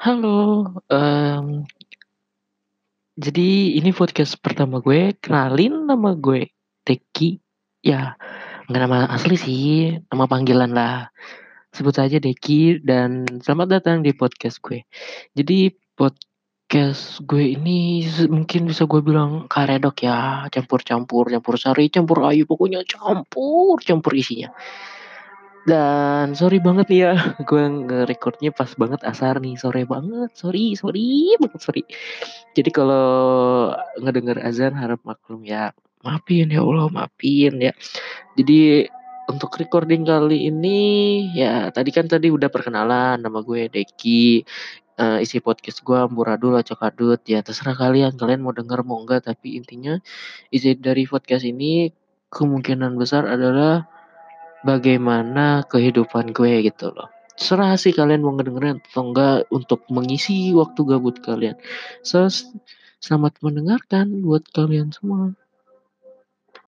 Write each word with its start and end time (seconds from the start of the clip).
Halo, 0.00 0.64
mmm, 0.88 1.68
jadi 3.20 3.48
ini 3.76 3.92
podcast 3.92 4.40
pertama 4.40 4.80
gue, 4.80 5.12
kenalin 5.20 5.84
nama 5.84 6.16
gue 6.16 6.48
Deki, 6.88 7.36
ya 7.84 8.16
nggak 8.64 8.80
nama 8.80 9.12
asli 9.12 9.36
sih, 9.36 10.00
nama 10.08 10.24
panggilan 10.24 10.72
lah, 10.72 11.12
sebut 11.76 11.92
saja 12.00 12.16
Deki 12.16 12.80
dan 12.80 13.28
selamat 13.44 13.68
datang 13.76 14.00
di 14.00 14.16
podcast 14.16 14.64
gue. 14.64 14.88
Jadi 15.36 15.68
podcast 15.92 17.20
gue 17.20 17.60
ini 17.60 18.08
mungkin 18.24 18.72
bisa 18.72 18.88
gue 18.88 19.04
bilang 19.04 19.52
karedok 19.52 20.00
ya, 20.00 20.48
campur-campur, 20.48 21.28
campur 21.28 21.60
sari, 21.60 21.92
campur 21.92 22.24
ayu, 22.24 22.48
pokoknya 22.48 22.88
campur-campur 22.88 24.16
isinya. 24.16 24.48
Dan 25.68 26.32
sorry 26.32 26.56
banget 26.56 26.88
nih 26.88 27.00
ya, 27.04 27.12
gue 27.48 27.62
nge-record-nya 27.62 28.50
pas 28.56 28.70
banget 28.80 29.00
asar 29.04 29.44
nih, 29.44 29.60
sore 29.60 29.84
banget, 29.84 30.32
sorry 30.32 30.72
sorry 30.72 31.36
banget, 31.36 31.60
sorry. 31.60 31.82
Jadi 32.56 32.70
kalau 32.72 33.06
ngedenger 34.00 34.40
azan 34.40 34.72
harap 34.72 35.04
maklum 35.04 35.44
ya, 35.44 35.76
maafin 36.00 36.48
ya 36.48 36.64
Allah, 36.64 36.88
maafin 36.88 37.60
ya. 37.60 37.72
Jadi 38.40 38.88
untuk 39.28 39.52
recording 39.60 40.02
kali 40.08 40.48
ini, 40.48 40.80
ya 41.36 41.68
tadi 41.70 41.90
kan 41.94 42.08
tadi 42.08 42.32
udah 42.32 42.48
perkenalan, 42.50 43.20
nama 43.20 43.38
gue 43.44 43.68
Deki, 43.68 44.42
eee, 44.98 45.18
isi 45.22 45.38
podcast 45.44 45.84
gue 45.84 45.98
amburadul, 46.00 46.56
acak-adut, 46.56 47.20
ya 47.28 47.44
terserah 47.44 47.76
kalian, 47.76 48.16
kalian 48.16 48.40
mau 48.42 48.56
denger 48.56 48.80
mau 48.82 48.98
enggak, 48.98 49.28
tapi 49.28 49.60
intinya 49.60 50.00
isi 50.50 50.74
dari 50.74 51.04
podcast 51.04 51.44
ini 51.46 51.92
kemungkinan 52.32 52.96
besar 52.96 53.28
adalah 53.28 53.99
bagaimana 54.66 55.64
kehidupan 55.68 56.32
gue 56.36 56.68
gitu 56.68 56.92
loh. 56.92 57.08
Terserah 57.36 57.80
sih 57.80 57.96
kalian 57.96 58.20
mau 58.20 58.36
ngedengerin 58.36 58.84
atau 58.84 59.02
enggak 59.08 59.48
untuk 59.48 59.80
mengisi 59.88 60.52
waktu 60.52 60.80
gabut 60.84 61.16
kalian. 61.24 61.56
Ses 62.04 62.52
selamat 63.00 63.40
mendengarkan 63.40 64.20
buat 64.20 64.44
kalian 64.52 64.92
semua. 64.92 65.32